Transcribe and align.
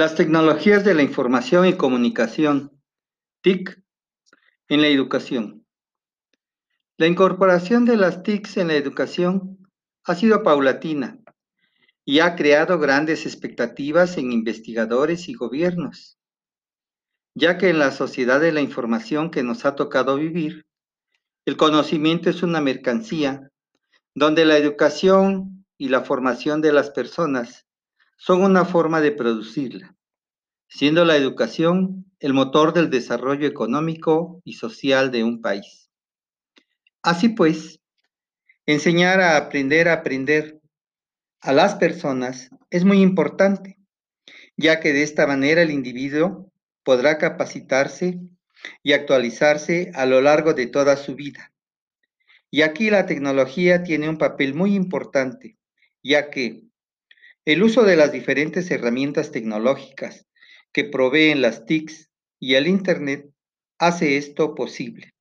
Las 0.00 0.14
tecnologías 0.14 0.82
de 0.82 0.94
la 0.94 1.02
información 1.02 1.66
y 1.66 1.74
comunicación, 1.74 2.72
TIC, 3.42 3.82
en 4.68 4.80
la 4.80 4.86
educación. 4.86 5.66
La 6.96 7.06
incorporación 7.06 7.84
de 7.84 7.98
las 7.98 8.22
TICs 8.22 8.56
en 8.56 8.68
la 8.68 8.76
educación 8.76 9.58
ha 10.04 10.14
sido 10.14 10.42
paulatina 10.42 11.18
y 12.06 12.20
ha 12.20 12.34
creado 12.34 12.78
grandes 12.78 13.26
expectativas 13.26 14.16
en 14.16 14.32
investigadores 14.32 15.28
y 15.28 15.34
gobiernos, 15.34 16.16
ya 17.34 17.58
que 17.58 17.68
en 17.68 17.78
la 17.78 17.92
sociedad 17.92 18.40
de 18.40 18.52
la 18.52 18.62
información 18.62 19.30
que 19.30 19.42
nos 19.42 19.66
ha 19.66 19.74
tocado 19.74 20.16
vivir, 20.16 20.64
el 21.44 21.58
conocimiento 21.58 22.30
es 22.30 22.42
una 22.42 22.62
mercancía 22.62 23.50
donde 24.14 24.46
la 24.46 24.56
educación 24.56 25.66
y 25.76 25.90
la 25.90 26.00
formación 26.00 26.62
de 26.62 26.72
las 26.72 26.88
personas 26.88 27.66
son 28.20 28.42
una 28.42 28.66
forma 28.66 29.00
de 29.00 29.12
producirla, 29.12 29.96
siendo 30.70 31.04
la 31.04 31.16
educación 31.16 32.06
el 32.20 32.32
motor 32.32 32.72
del 32.72 32.90
desarrollo 32.90 33.46
económico 33.46 34.40
y 34.44 34.54
social 34.54 35.10
de 35.10 35.24
un 35.24 35.40
país. 35.40 35.90
Así 37.02 37.30
pues, 37.30 37.80
enseñar 38.66 39.20
a 39.20 39.36
aprender 39.36 39.88
a 39.88 39.94
aprender 39.94 40.60
a 41.40 41.52
las 41.52 41.74
personas 41.74 42.50
es 42.70 42.84
muy 42.84 43.00
importante, 43.00 43.78
ya 44.56 44.80
que 44.80 44.92
de 44.92 45.02
esta 45.02 45.26
manera 45.26 45.62
el 45.62 45.70
individuo 45.70 46.52
podrá 46.84 47.18
capacitarse 47.18 48.20
y 48.82 48.92
actualizarse 48.92 49.90
a 49.94 50.06
lo 50.06 50.20
largo 50.20 50.54
de 50.54 50.66
toda 50.66 50.96
su 50.96 51.14
vida. 51.14 51.52
Y 52.50 52.62
aquí 52.62 52.90
la 52.90 53.06
tecnología 53.06 53.82
tiene 53.82 54.08
un 54.08 54.18
papel 54.18 54.54
muy 54.54 54.74
importante, 54.74 55.56
ya 56.02 56.30
que 56.30 56.62
el 57.44 57.62
uso 57.62 57.82
de 57.84 57.96
las 57.96 58.12
diferentes 58.12 58.70
herramientas 58.70 59.32
tecnológicas 59.32 60.26
que 60.72 60.84
proveen 60.84 61.42
las 61.42 61.66
TICs 61.66 62.10
y 62.38 62.54
el 62.54 62.66
Internet 62.66 63.30
hace 63.78 64.16
esto 64.16 64.54
posible. 64.54 65.14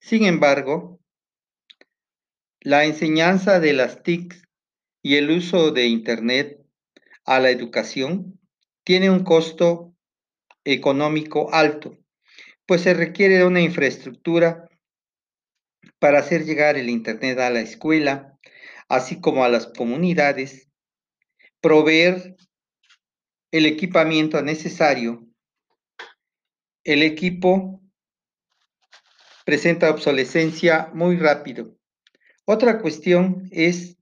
Sin 0.00 0.24
embargo, 0.24 1.00
la 2.60 2.84
enseñanza 2.84 3.60
de 3.60 3.72
las 3.72 4.02
TICs 4.02 4.44
y 5.02 5.16
el 5.16 5.30
uso 5.30 5.70
de 5.70 5.86
Internet 5.86 6.60
a 7.24 7.40
la 7.40 7.50
educación 7.50 8.38
tiene 8.84 9.10
un 9.10 9.24
costo 9.24 9.94
económico 10.64 11.52
alto, 11.52 11.96
pues 12.66 12.82
se 12.82 12.94
requiere 12.94 13.44
una 13.44 13.60
infraestructura 13.60 14.68
para 15.98 16.18
hacer 16.18 16.44
llegar 16.44 16.76
el 16.76 16.88
Internet 16.88 17.38
a 17.38 17.50
la 17.50 17.60
escuela, 17.60 18.38
así 18.88 19.20
como 19.20 19.44
a 19.44 19.48
las 19.48 19.66
comunidades 19.66 20.68
proveer 21.60 22.36
el 23.50 23.66
equipamiento 23.66 24.40
necesario. 24.42 25.26
El 26.84 27.02
equipo 27.02 27.82
presenta 29.44 29.90
obsolescencia 29.90 30.90
muy 30.94 31.16
rápido. 31.16 31.76
Otra 32.44 32.80
cuestión 32.80 33.48
es 33.50 33.96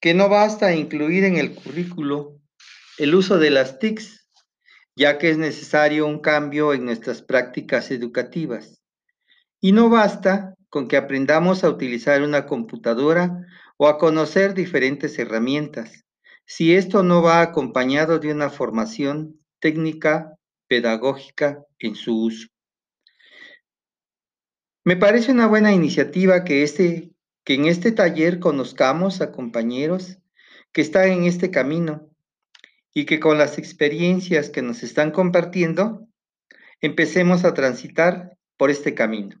que 0.00 0.14
no 0.14 0.28
basta 0.28 0.74
incluir 0.74 1.24
en 1.24 1.36
el 1.36 1.54
currículo 1.54 2.40
el 2.98 3.14
uso 3.14 3.38
de 3.38 3.50
las 3.50 3.78
TICs, 3.78 4.28
ya 4.96 5.18
que 5.18 5.30
es 5.30 5.38
necesario 5.38 6.06
un 6.06 6.20
cambio 6.20 6.74
en 6.74 6.84
nuestras 6.84 7.22
prácticas 7.22 7.90
educativas. 7.92 8.82
Y 9.60 9.72
no 9.72 9.88
basta 9.88 10.54
con 10.68 10.88
que 10.88 10.96
aprendamos 10.96 11.62
a 11.62 11.70
utilizar 11.70 12.22
una 12.22 12.46
computadora 12.46 13.46
o 13.76 13.86
a 13.86 13.98
conocer 13.98 14.54
diferentes 14.54 15.18
herramientas 15.18 16.07
si 16.50 16.74
esto 16.74 17.02
no 17.02 17.20
va 17.20 17.42
acompañado 17.42 18.18
de 18.18 18.32
una 18.32 18.48
formación 18.48 19.38
técnica 19.60 20.34
pedagógica 20.66 21.62
en 21.78 21.94
su 21.94 22.24
uso. 22.24 22.48
Me 24.82 24.96
parece 24.96 25.30
una 25.30 25.46
buena 25.46 25.74
iniciativa 25.74 26.44
que, 26.44 26.62
este, 26.62 27.10
que 27.44 27.52
en 27.52 27.66
este 27.66 27.92
taller 27.92 28.40
conozcamos 28.40 29.20
a 29.20 29.30
compañeros 29.30 30.16
que 30.72 30.80
están 30.80 31.10
en 31.10 31.24
este 31.24 31.50
camino 31.50 32.08
y 32.94 33.04
que 33.04 33.20
con 33.20 33.36
las 33.36 33.58
experiencias 33.58 34.48
que 34.48 34.62
nos 34.62 34.82
están 34.82 35.10
compartiendo, 35.10 36.08
empecemos 36.80 37.44
a 37.44 37.52
transitar 37.52 38.38
por 38.56 38.70
este 38.70 38.94
camino. 38.94 39.38